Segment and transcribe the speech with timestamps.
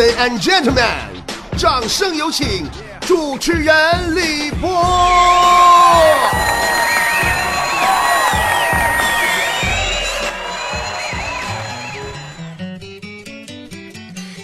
[0.00, 0.86] And gentlemen，
[1.58, 4.68] 掌声有请主持人李波。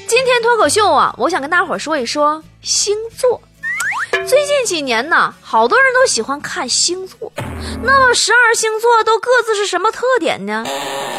[0.09, 3.41] 今天脱口秀啊，我想跟大伙儿说一说星座。
[4.27, 7.31] 最近几年呢，好多人都喜欢看星座。
[7.83, 10.65] 那么十二星座都各自是什么特点呢？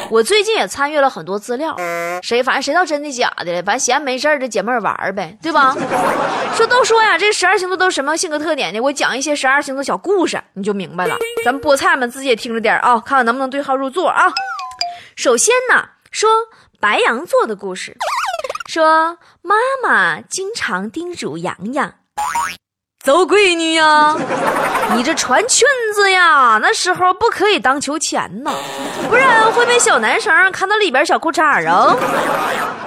[0.10, 1.76] 我最近也参与了很多资料，
[2.24, 3.62] 谁反正谁道真的假的了？
[3.64, 5.76] 反正闲没事儿就解闷玩呗，对吧？
[6.56, 8.80] 说都说呀，这十二星座都什么性格特点呢？
[8.80, 11.16] 我讲一些十二星座小故事，你就明白了。
[11.44, 14.34] 咱们菠菜们自己也听着点儿啊，看看能不能对号入座啊。
[15.16, 16.30] 首先呢，说
[16.80, 17.96] 白羊座的故事，
[18.68, 21.94] 说妈妈经常叮嘱洋洋。
[23.06, 24.16] 走闺女呀，
[24.96, 28.52] 你这穿裙子呀，那时候不可以当秋千呢，
[29.08, 31.96] 不然会被小男生看到里边小裤衩啊。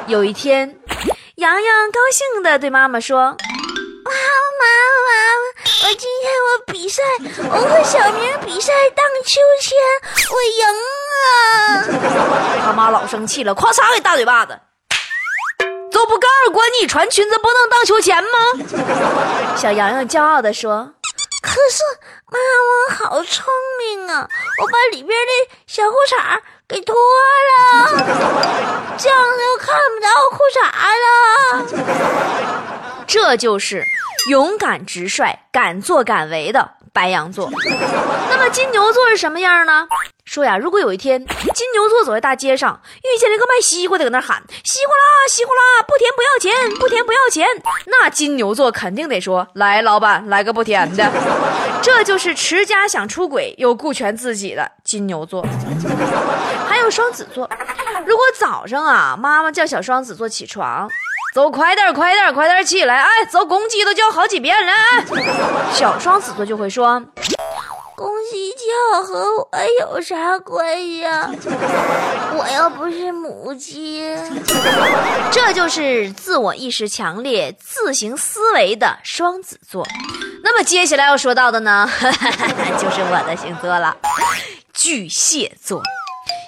[0.08, 0.74] 有一天，
[1.36, 3.36] 洋洋高兴的对妈妈说
[4.04, 4.64] ：“妈妈
[5.06, 7.00] 妈，我今天我比赛，
[7.52, 9.78] 我和小明比赛荡秋千，
[10.32, 10.66] 我赢
[11.94, 14.58] 了。”他妈老生气了，咵嚓给大嘴巴子。
[15.90, 18.28] 都不告诉过你穿裙子不能荡秋千吗？
[19.56, 20.92] 小洋洋骄傲地说
[21.42, 21.82] ：“可是
[22.30, 23.44] 妈，我好聪
[23.78, 24.28] 明啊！
[24.62, 25.32] 我把里边的
[25.66, 27.88] 小裤衩给脱了，
[28.98, 30.62] 这样就看不着裤衩
[31.04, 31.08] 了。”
[33.08, 33.84] 这就是
[34.28, 37.48] 勇敢直率、敢作敢为的白羊座。
[38.28, 39.86] 那么金牛座是什么样呢？
[40.24, 47.46] 说呀，如果有一天金牛座走在大街上，遇见了一个卖西瓜的，搁那喊西瓜啦，西瓜啦，不甜不要钱，不甜不要钱，
[47.86, 51.08] 那金牛座肯定得说来，老板来个不甜的。
[51.80, 55.46] 这就是持家想出轨又顾全自己的金牛座。
[56.66, 57.48] 还有双子座，
[58.04, 60.90] 如果早上啊，妈妈叫小双子座起床，
[61.34, 65.04] 走快点快点快点起来，哎，走公鸡都叫好几遍了，哎
[65.72, 67.02] 小双子座就会说。
[67.94, 69.48] 公鸡叫和我
[69.80, 71.28] 有啥关系啊？
[72.36, 74.16] 我又不是母鸡。
[75.32, 79.84] 这就是自我意识强烈、自行思维的双子座。
[80.44, 81.90] 那么接下来要说到的呢，
[82.78, 83.96] 就是我的星座了——
[84.72, 85.82] 巨蟹座。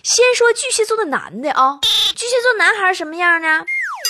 [0.04, 3.64] 先说巨蟹座的男的啊，巨蟹座男孩什么样呢？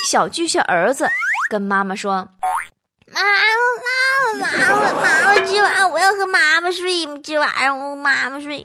[0.07, 1.09] 小巨蟹儿子
[1.51, 2.29] 跟妈妈说。
[3.13, 3.29] 妈妈
[4.39, 7.05] 妈妈妈妈，今晚我要和妈妈睡。
[7.23, 8.65] 今晚上我妈妈睡，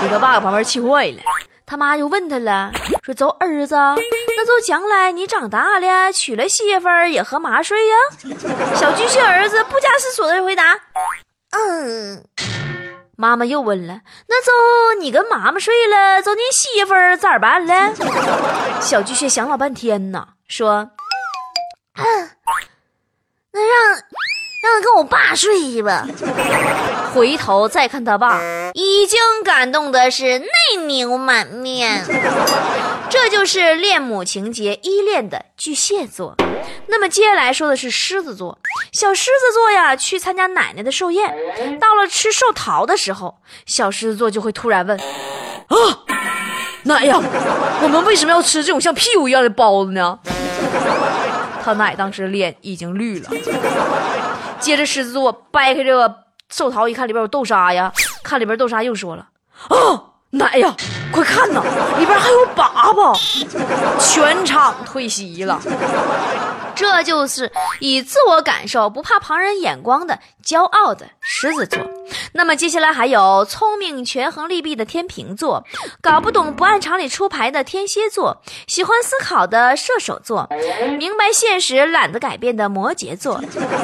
[0.00, 1.18] 给他爸搁旁边气坏了。
[1.66, 2.70] 他妈就问他了，
[3.02, 7.96] 说：“走儿子，那就将来你长大了娶了媳妇儿也和妈睡呀？”
[8.74, 10.78] 小巨蟹儿子不假思索的回答
[11.50, 12.24] ：“嗯。”
[13.20, 14.50] 妈妈又问了：“那走
[14.98, 17.94] 你跟妈妈睡了，走你媳妇儿咋办了？”
[18.80, 20.90] 小巨蟹想老半天呢，说
[22.00, 22.30] ：“嗯。”
[23.52, 23.98] 那让
[24.60, 26.06] 让他跟我爸睡去吧。
[27.14, 28.40] 回头再看他爸，
[28.74, 30.48] 已经感动的是泪
[30.86, 32.04] 流满面。
[33.10, 36.36] 这就是恋母情节依恋的巨蟹座。
[36.86, 38.56] 那么接下来说的是狮子座。
[38.92, 41.34] 小狮子座呀，去参加奶奶的寿宴，
[41.80, 45.76] 到了吃寿桃的时候，小狮子座就会突然问：啊，
[46.84, 47.20] 奶呀，
[47.82, 50.18] 我们为什么要吃这种像屁股一样的包子呢？
[51.62, 53.30] 他奶当时脸已经绿了，
[54.60, 56.14] 接着狮子座掰开这个
[56.48, 59.28] 寿桃，一看里边有豆沙呀，看里边豆沙又说了
[59.68, 60.74] ：“啊，奶呀，
[61.10, 61.60] 快看呐，
[61.98, 63.18] 里边还有粑粑！”
[63.98, 65.60] 全场退席了。
[66.76, 71.78] 这就是以自我感受不怕旁人眼光的骄傲的狮子座。
[72.32, 75.62] 那么接下来还有聪明权衡利弊的天平座，
[76.00, 80.48] 搞不懂不按常理出牌的天蝎座，喜欢思考的射手座，
[80.98, 83.38] 明白现实懒得改变的摩羯座，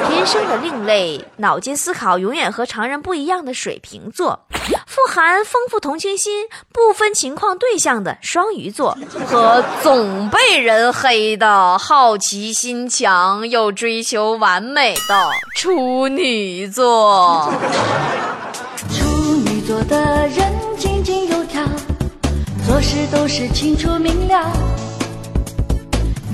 [0.07, 4.46] 天生的另类，脑筋思考永远和常人不一样的水瓶座，
[4.97, 8.97] 富含丰富同情心、不分情况对象的双鱼座，
[9.27, 17.53] 和总被人黑的好奇心强又追求完美的处女座。
[18.89, 21.63] 处女座的人井井有条，
[22.65, 24.51] 做事都是清楚明了，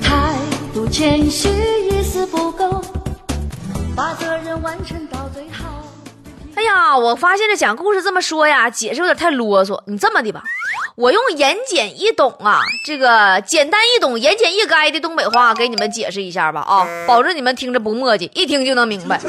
[0.02, 0.34] 态
[0.72, 1.50] 度谦虚，
[1.90, 2.82] 一丝不苟，
[3.94, 5.63] 把责任完成到最好。
[6.64, 9.80] 呀，我发现这讲故事这么说呀，解释有点太啰嗦。
[9.86, 10.42] 你这么的吧，
[10.96, 19.20] 我用言简意懂啊，这个简单易懂、言简意赅的东北话给你们解释一下吧啊，保证你们听着不墨迹，一听就能明白。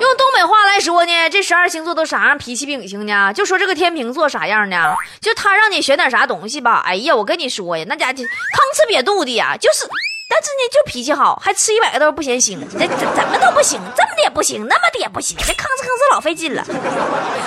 [0.00, 3.32] 用东北话来说呢，这十二星座都啥样脾气秉性呢？
[3.32, 4.94] 就说这个天秤座啥样呢？
[5.20, 9.86] 就他让你选点啥东西吧，哎呀，我跟你说呀，那家伙吭哧瘪肚的呀，就是
[10.28, 16.64] 但是呢，就脾气好，还吃一百个豆不嫌腥，这怎怎么都不行，这么的也不行，那么的也不行，这吭哧吭哧老费劲了。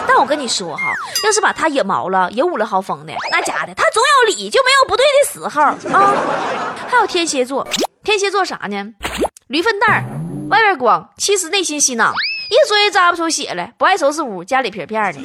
[0.07, 0.93] 但我跟你说哈，
[1.23, 6.13] 要是把他惹毛了，惹五了豪风的，那假的他总有理，就没有不对的时候啊。
[6.87, 7.67] 还有天蝎座，
[8.03, 8.85] 天蝎座啥呢？
[9.47, 10.03] 驴粪蛋儿，
[10.49, 12.13] 外边光，其实内心稀囊，
[12.49, 15.19] 一追扎不出血来，不爱收拾屋，家里片片的。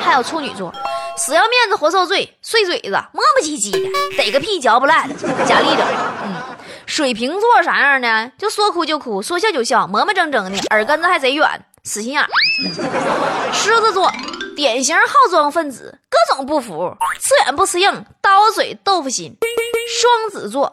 [0.00, 0.72] 还有处女座。
[1.16, 5.06] 死要面子活受罪，碎嘴子，磨磨唧唧的，逮个屁嚼不烂，
[5.46, 5.86] 假立正。
[6.24, 6.34] 嗯，
[6.90, 8.32] 水瓶座啥样的？
[8.36, 12.26] 就说哭就哭，说笑就笑，磨磨蹭蹭的，耳根子还贼软，死心眼。
[13.52, 14.10] 狮子座，
[14.56, 19.36] 典型好装分子，各种不服，吃软不吃硬，刀嘴豆腐心。
[20.00, 20.72] 双子座，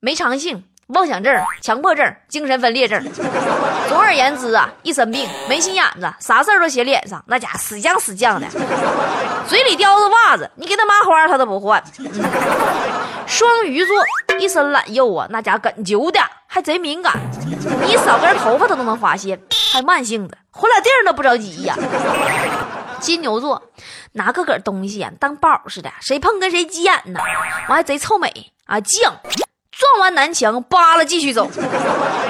[0.00, 0.64] 没长性。
[0.88, 3.02] 妄想症、强迫症、精神分裂症，
[3.88, 8.46] 总而言之啊，一身病，没心眼子，啥事儿都写脸上，那家死犟死犟的，
[9.48, 11.82] 嘴里叼着袜子，你给他麻花他都不换。
[13.26, 13.96] 双鱼座
[14.38, 17.18] 一身懒肉啊，那家伙梗揪的，还贼敏感，
[17.84, 19.40] 你少根头发他都能发现，
[19.72, 21.76] 还慢性的，混了地儿都不着急呀。
[23.00, 23.60] 金牛座
[24.12, 27.18] 拿个个东西啊当宝似的，谁碰跟谁急眼呢，
[27.68, 29.12] 完还贼臭美啊犟。
[29.78, 31.50] 撞完南墙，扒拉继续走，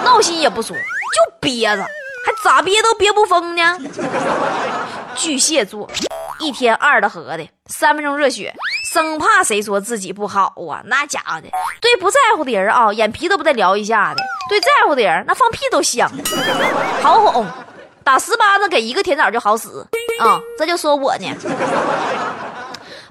[0.05, 3.79] 闹心也不说，就憋着，还咋憋都憋不疯呢。
[5.15, 5.89] 巨蟹座，
[6.41, 8.53] 一天二的合的，三分钟热血，
[8.93, 11.49] 生怕谁说自己不好啊，那家伙的，
[11.81, 16.11] 对不在乎的人啊，眼皮都不带撩一下的；对在乎的人，那放屁都香。
[17.01, 17.47] 好哄，
[18.03, 19.69] 打十巴子给一个甜枣就好使
[20.19, 21.33] 啊，这就说我呢。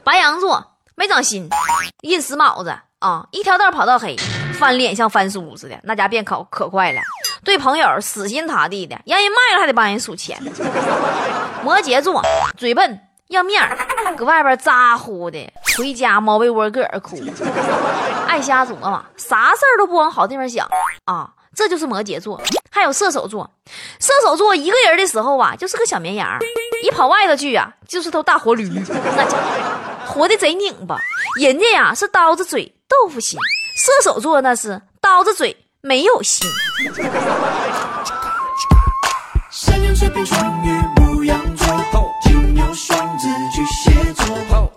[0.04, 1.50] 白羊座，没长心，
[2.02, 2.78] 印死卯子。
[3.00, 4.15] 啊，一条道跑到黑，
[4.57, 7.01] 翻脸像翻书似的，那家变可可快了。
[7.44, 10.42] 对朋友死心塌地的，让人卖了还得帮人数钱。
[11.63, 12.21] 摩羯座
[12.57, 13.77] 嘴笨要面儿，
[14.15, 17.18] 搁外边咋呼的，回家猫被窝个儿哭。
[18.27, 20.68] 爱瞎琢磨，啥事儿都不往好地方想
[21.06, 22.42] 啊，这就是摩羯座。
[22.71, 23.50] 还有射手座，
[24.00, 26.39] 射手座一个人的时候啊，就是个小绵羊，
[26.83, 28.68] 一跑外头去呀，就是头大活驴，
[29.15, 30.97] 那家伙活的贼拧巴。
[31.39, 32.75] 人家呀是刀子嘴。
[32.88, 33.40] 豆腐心，
[33.76, 36.48] 射手座那是刀子嘴没有心。
[39.52, 41.68] 三羊水瓶双鱼牧羊座，
[42.22, 44.72] 金牛双子巨蟹座，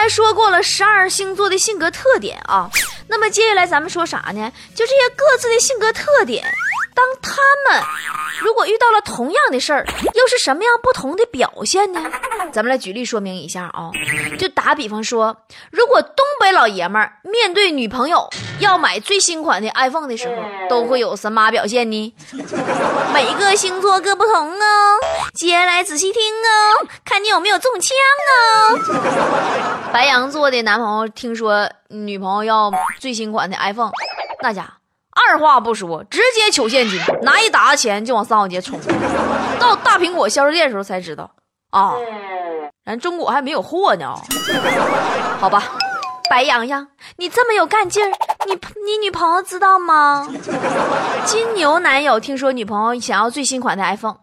[0.00, 2.70] 才说过了十二星座的性格特点啊，
[3.06, 4.50] 那么接下来咱们说啥呢？
[4.74, 6.42] 就这些各自的性格特点，
[6.94, 7.36] 当他
[7.68, 7.82] 们
[8.40, 12.00] 如果遇到了同样的事儿，又是什么样不同的表现呢？
[12.52, 13.90] 咱们来举例说明一下啊，
[14.38, 15.36] 就打比方说，
[15.70, 20.34] 如果东北老爷们儿面对女朋友要买最新款的 iPhone 的时候，
[20.68, 22.14] 都会有什么表现呢？
[23.14, 24.98] 每个星座各不同哦，
[25.34, 27.96] 接下来仔细听哦，看你有没有中枪
[28.28, 29.90] 哦。
[29.92, 33.92] 白羊座的男朋友听说女朋友要最新款的 iPhone，
[34.42, 34.74] 那家
[35.10, 38.80] 二话不说，直接求现金，拿一沓钱就往三号街冲。
[39.58, 41.30] 到大苹果销售店的时候才知道，
[41.70, 41.94] 啊。
[42.84, 44.14] 咱中国还没有货呢，
[45.38, 45.62] 好吧，
[46.28, 48.08] 白羊羊，你这么有干劲儿，
[48.46, 48.52] 你
[48.84, 50.26] 你女朋友知道吗？
[51.24, 54.16] 金牛男友听说女朋友想要最新款的 iPhone，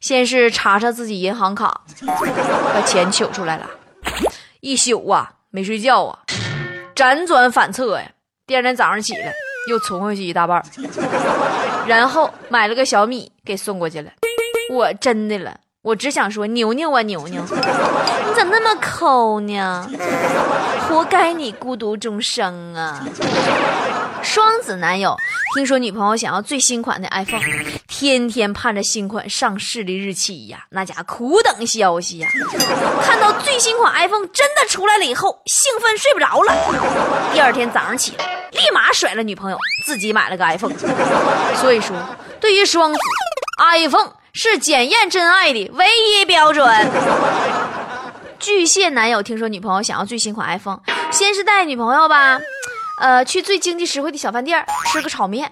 [0.00, 1.82] 先是查查自己银行卡，
[2.72, 3.68] 把钱取出来了，
[4.60, 6.20] 一宿啊没睡觉啊，
[6.94, 8.10] 辗转反侧呀，
[8.46, 9.34] 第二天早上起来
[9.68, 10.62] 又存回去一大半，
[11.86, 14.10] 然后买了个小米给送过去了，
[14.70, 15.54] 我真的了。
[15.86, 19.88] 我只想说，牛牛啊牛牛，你咋那么抠呢？
[20.88, 23.06] 活该你孤独终生啊！
[24.20, 25.16] 双子男友
[25.54, 27.40] 听说女朋友想要最新款的 iPhone，
[27.86, 32.28] 天天盼着新款上市的日期呀，那家苦等消息呀。
[33.04, 36.52] 看到最新款 iPhone 真的出来了以后，兴奋睡不着了。
[37.32, 40.76] 第二天早上起来，立马甩了女朋友，自己买了个 iPhone。
[41.54, 41.96] 所以说，
[42.40, 42.98] 对于双子
[43.56, 44.12] ，iPhone。
[44.38, 46.62] 是检验真爱的唯一标准。
[48.38, 50.78] 巨蟹男友听说女朋友想要最新款 iPhone，
[51.10, 52.38] 先是带女朋友吧，
[53.00, 55.50] 呃，去最经济实惠的小饭店吃个炒面，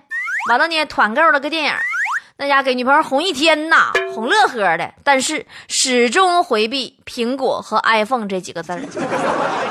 [0.51, 1.73] 完了呢团购了个电影，
[2.37, 8.83] 那家给女朋友哄一天呐，哄乐呵的，但是始终回避苹果和 iPhone 这几个字儿。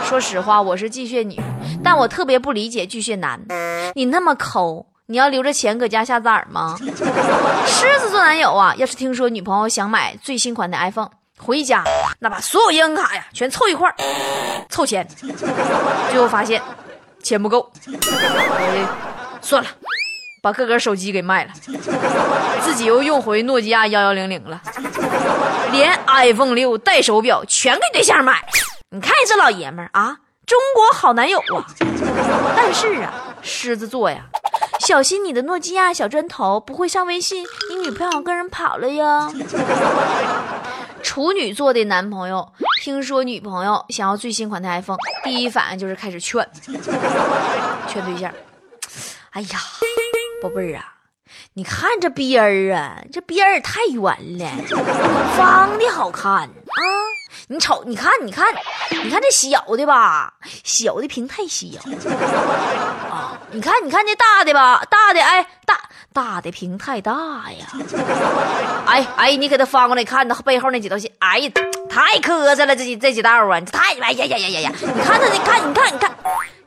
[0.10, 1.40] 说实话，我是巨蟹女，
[1.84, 3.40] 但我特别不理解巨蟹男，
[3.94, 4.88] 你那么抠。
[5.06, 6.78] 你要留着钱搁家下崽吗？
[7.68, 11.84] 狮子座男友啊，要是听说女朋友想买最新款的 iPhone，回家
[12.20, 13.96] 那把所有银行卡呀全凑一块儿
[14.70, 15.06] 凑钱，
[16.10, 16.62] 最后发现
[17.22, 19.70] 钱不够，我算了，
[20.42, 21.52] 把个个手机给卖了，
[22.62, 24.62] 自己又用回诺基亚幺幺零零了，
[25.74, 28.42] 连 iPhone 六带手表全给对象买。
[28.90, 31.66] 你看这老爷们儿啊，中国好男友啊！
[32.56, 34.24] 但是啊，狮子座呀，
[34.86, 39.32] 小心你的诺基亚小砖头不会上微信，你女朋友跟人跑了呀。
[41.02, 46.46] 处女座的男朋友听说女朋友想要最新款的 iPhone，第一反应就是开始劝，
[47.88, 48.30] 劝对象。
[49.30, 49.60] 哎呀，
[50.42, 50.94] 宝贝儿啊，
[51.54, 54.04] 你看这边儿啊，这边儿也太圆
[54.38, 54.50] 了，
[55.38, 56.50] 方的好看啊！
[57.48, 58.54] 你瞅，你看，你看，
[59.04, 61.68] 你看这小的吧，小的屏太小
[63.10, 63.23] 啊！
[63.54, 65.80] 你看，你看这大的吧，大的哎，大
[66.12, 67.14] 大的屏太大
[67.52, 67.68] 呀！
[68.88, 71.40] 哎哎，你给他翻过来看，他背后那几道线，哎，
[71.90, 74.72] 太磕碜了，这几这几道啊，太哎呀呀呀呀呀！
[74.82, 76.12] 你看他，你看，你看，你看，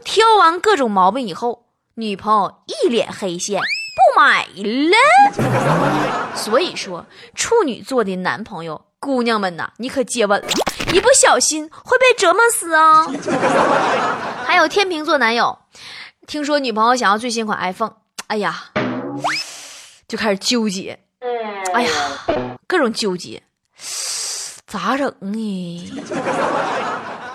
[0.05, 1.65] 挑完各种毛病以后，
[1.95, 4.97] 女朋友一脸黑线，不买了。
[6.37, 8.83] 所以说，处女座的男朋友。
[8.99, 10.49] 姑娘们呐，你可接吻了，
[10.93, 13.07] 一不小心会被折磨死啊！
[14.45, 15.57] 还有天秤座男友，
[16.27, 17.93] 听说女朋友想要最新款 iPhone，
[18.27, 18.65] 哎呀，
[20.09, 20.99] 就开始纠结，
[21.73, 21.91] 哎呀，
[22.67, 23.41] 各种纠结，
[24.67, 26.03] 咋整呢？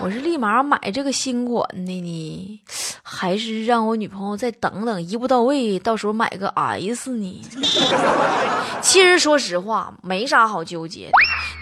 [0.01, 2.62] 我是立马买这个新款的呢，
[3.01, 7.41] 还是让我女朋友再等等，一步到位，到时候买个 S 呢？
[8.81, 11.12] 其实说实话，没啥好纠结的，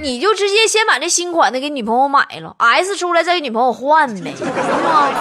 [0.04, 5.12] 你就直接先把这新款的给女朋友买了，S 出来再给女朋友换呗，是吗？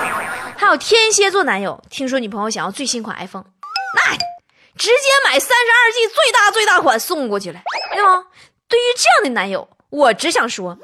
[0.59, 3.45] 还有天蝎座男友，听说女朋友想要最新款 iPhone，
[3.95, 4.17] 那
[4.77, 7.61] 直接买三十二 G 最大最大款送过去了，
[7.93, 8.25] 对吗？
[8.67, 10.77] 对于这样的男友，我只想说，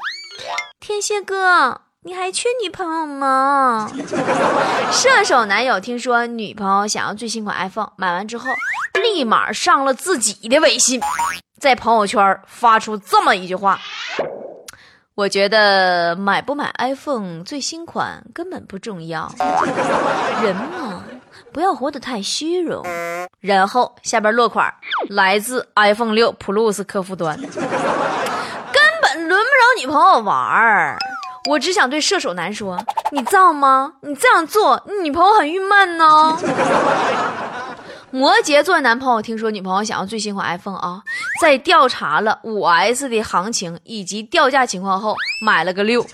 [0.79, 1.81] 天蝎哥。
[2.07, 3.91] 你还缺女朋友吗？
[4.93, 8.51] 射手男友听说女朋友想要最新款 iPhone，买完之后
[9.03, 11.01] 立马上了自己的微信，
[11.59, 13.81] 在朋友圈发出这么一句话
[15.15, 19.31] ：“我觉得买不买 iPhone 最新款根本不重要，
[20.43, 21.05] 人嘛，
[21.53, 22.83] 不要活得太虚荣。”
[23.41, 24.73] 然后下边落款
[25.11, 27.47] 来自 iPhone 六 Plus 客户端， 根
[29.03, 30.97] 本轮不着女朋友玩儿。
[31.49, 33.93] 我只想对射手男说：“你造吗？
[34.01, 36.37] 你这样做，你女朋友很郁闷呢。”
[38.15, 41.03] 摩羯座男朋友听说女朋友想要最新款 iPhone 啊，
[41.41, 46.07] 在调查了五 S 的行情以及掉价情况后，买了个六，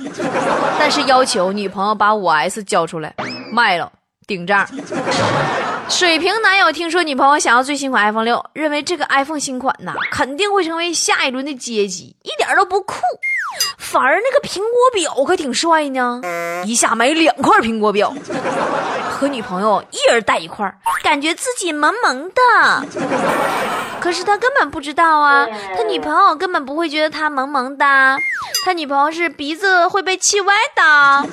[0.78, 3.14] 但是要求女朋友把五 S 交出来
[3.52, 3.92] 卖了
[4.26, 4.66] 顶账。
[5.90, 12.94] 水瓶男友听说女朋友想要最新款 iPhone 六，认为这个 iPhone 新款呐肯定会成为下一轮的阶级，一点都不酷。
[13.76, 14.64] 反而那个苹果
[14.94, 16.20] 表可挺帅呢，
[16.64, 18.14] 一下买两块苹果表，
[19.10, 22.86] 和女朋友一人戴一块，感觉自己萌萌的。
[24.00, 27.84] 可是他根本不知道啊，他女朋友根本不会觉得他萌萌的，
[28.64, 31.26] 他女朋友是鼻子会被气歪的。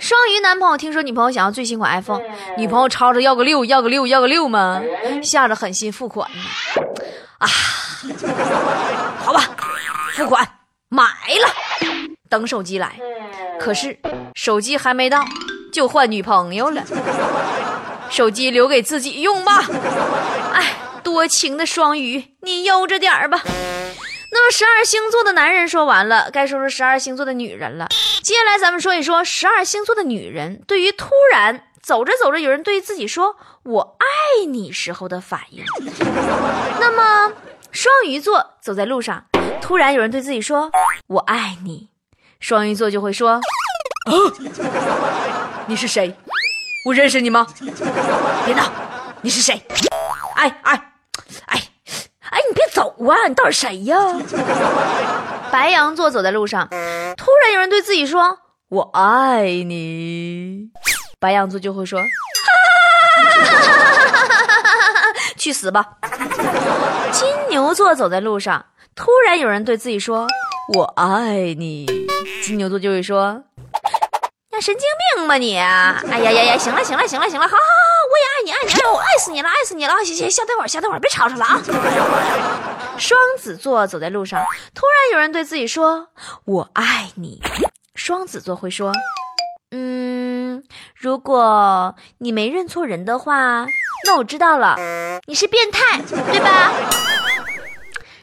[0.00, 2.22] 双鱼男朋友听说女朋友想要最新款 iPhone，
[2.56, 4.82] 女朋友吵着要个六，要个六，要个六吗？
[5.22, 6.28] 吓得狠心付款。
[7.38, 7.48] 啊，
[10.18, 10.44] 付款
[10.88, 11.48] 买了，
[12.28, 12.98] 等手机来。
[13.60, 13.96] 可是
[14.34, 15.24] 手机还没到，
[15.72, 16.82] 就换女朋友了。
[18.10, 19.64] 手机留给自己用吧。
[20.52, 23.40] 哎，多情的双鱼，你悠着点儿吧。
[24.32, 27.86] 那么十二星座的男人说完了，该说说十二星座的女人了。
[28.20, 35.64] 接下来咱们说一说十二星座的女人对于突然走着走着有人对自己说“我爱你”时候的反应。
[36.80, 37.32] 那么
[37.70, 39.24] 双鱼座走在路上。
[39.68, 40.70] 突然有人对自己说
[41.08, 41.90] “我爱你”，
[42.40, 43.32] 双鱼座就会说
[44.08, 44.12] ：“啊，
[45.66, 46.16] 你是谁？
[46.86, 47.46] 我认识你吗？
[48.46, 48.62] 别闹，
[49.20, 49.62] 你是谁？
[50.36, 50.92] 哎哎
[51.48, 51.62] 哎
[52.30, 53.28] 哎，你别走啊！
[53.28, 53.94] 你到底谁呀？”
[55.52, 56.66] 白羊座走在路上，
[57.18, 58.38] 突然有人对自己说
[58.72, 60.70] “我爱你”，
[61.20, 62.00] 白羊座就会说
[65.36, 65.86] ：“去死吧！”
[67.12, 68.64] 金牛座走在路上。
[68.98, 70.26] 突然有人对自己说
[70.74, 71.86] ：“我爱你。”
[72.42, 73.44] 金牛座就会说
[74.50, 74.82] ：“那，神经
[75.14, 75.56] 病吧你！
[75.56, 77.62] 哎呀呀呀，行了行了行了行了，好好好，
[78.10, 79.94] 我也爱你爱你，哎，我爱死你了爱死你了！
[80.04, 81.62] 行行，小等会儿小等会儿，别吵吵了啊！”
[82.98, 86.08] 双子座走在路上，突然有人对自己说
[86.44, 87.40] ：“我爱你。”
[87.94, 88.92] 双子座会说
[89.70, 90.64] ：“嗯，
[90.96, 93.64] 如果你没认错人的话，
[94.04, 94.74] 那我知道了，
[95.26, 96.00] 你是变态，
[96.32, 96.72] 对吧？”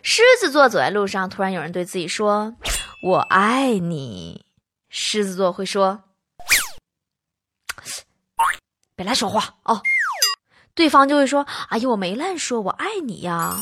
[0.08, 2.54] 狮子座走在路上，突然有人对自己说
[3.02, 4.46] ：“我爱你。”
[4.88, 6.04] 狮子座会说
[8.96, 9.82] ：“别乱说话啊！
[10.76, 13.58] 对方就会说：“哎呀，我没乱说，我爱你呀。”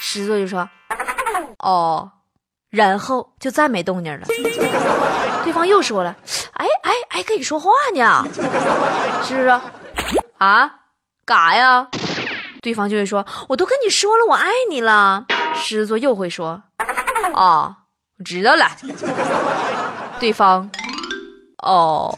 [0.00, 0.70] 狮子座就说
[1.58, 2.12] ：“哦。”
[2.70, 4.26] 然后就再没动静了。
[5.42, 6.16] 对方又说了
[6.54, 8.24] ：“哎哎哎，跟你说话呢。”
[9.26, 9.60] 狮子说
[10.38, 10.70] ：“啊，
[11.24, 11.88] 干啥呀？”
[12.62, 16.62] 对方就会说：“我都跟你说了，我爱你了。”狮子座又会说
[17.34, 17.74] ：“哦，
[18.18, 18.70] 我知道了。
[20.20, 20.70] ”对方
[21.62, 22.16] ：“哦。”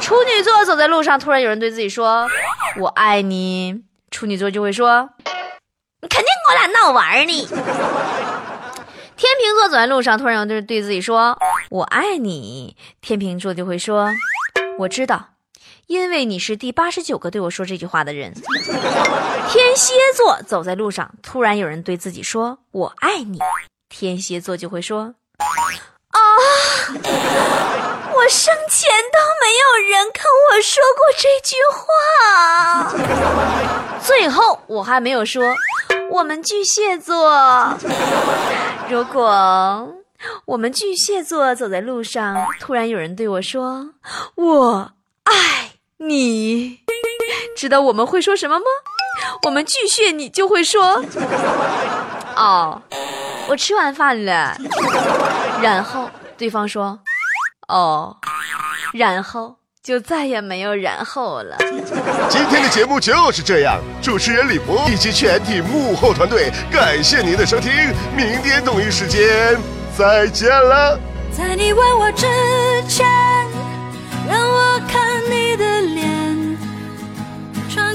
[0.00, 2.28] 处女座走在路上，突然有人对自己说
[2.78, 5.10] ：“我爱你。”处女座就会说
[6.02, 7.46] ：“你肯定跟我俩闹玩呢。
[9.16, 11.38] ”天秤座走在路上，突然有人对自己说
[11.70, 14.10] ：“我爱你。”天秤座就会说
[14.80, 15.30] ：“我知道，
[15.86, 18.32] 因为你是第八十九个对我说这句话的人。
[19.48, 23.38] ”天蝎座走在路上，突然有人对自己说：“我爱你。”
[23.88, 25.14] 天蝎座就会说
[26.10, 26.20] ：“啊，
[28.12, 31.80] 我生前都没有人跟我说过这句话。
[34.04, 35.54] ”最后，我还没有说。
[36.10, 37.76] 我们巨蟹座，
[38.88, 39.92] 如果
[40.44, 43.90] 我们巨蟹座走在路上，突然有人对我说
[44.36, 44.92] “我
[45.24, 45.65] 爱
[45.98, 46.80] 你”，
[47.56, 48.64] 知道我们会说什么吗？
[49.44, 51.02] 我们巨蟹你就会说
[52.36, 52.82] “哦，
[53.48, 54.56] 我吃完饭了”，
[55.62, 56.98] 然后对方说
[57.68, 58.16] “哦”，
[58.92, 59.56] 然后。
[59.86, 61.56] 就再也没有然后了。
[62.28, 67.70] 今天的节目就是这样，主持人李博以及全体幕后团队，感谢您的收听，
[68.16, 69.56] 明天同一时间
[69.96, 70.98] 再见了。
[71.30, 72.26] 在你问我之
[72.88, 73.06] 前，
[74.28, 75.05] 让我看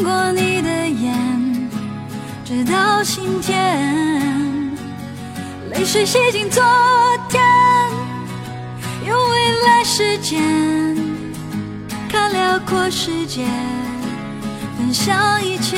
[0.03, 1.70] 过你的眼，
[2.43, 3.58] 直到心田，
[5.72, 6.63] 泪水洗净昨
[7.29, 7.41] 天，
[9.08, 10.41] 用未来时间。
[12.10, 13.46] 看辽阔世界，
[14.77, 15.77] 分享一切。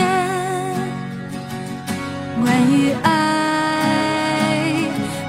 [2.42, 4.74] 关于爱，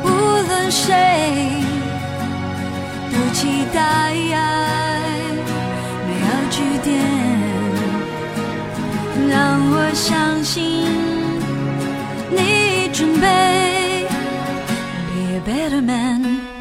[0.02, 1.62] 无论谁
[3.12, 4.12] 都期待
[6.06, 6.92] 没有句点，
[9.28, 10.62] 让我相信
[12.30, 14.06] 你已准备
[15.12, 16.54] be a better man.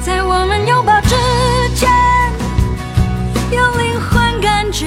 [0.00, 1.16] 在我们拥抱之
[1.74, 1.90] 前
[3.50, 4.86] 有灵魂感觉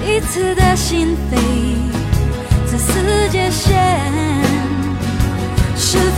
[0.00, 1.36] 彼此的心扉
[2.66, 4.23] 在撕界限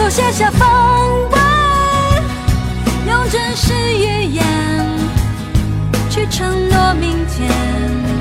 [0.08, 1.36] 是否写下防备，
[3.08, 4.44] 用真实语言
[6.08, 8.15] 去承诺明天？